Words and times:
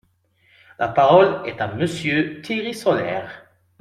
La 0.79 0.87
parole 0.87 1.43
est 1.47 1.61
à 1.61 1.67
Monsieur 1.75 2.41
Thierry 2.41 2.73
Solère. 2.73 3.45